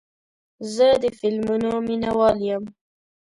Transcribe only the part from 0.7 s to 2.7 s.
زه د فلمونو مینهوال یم.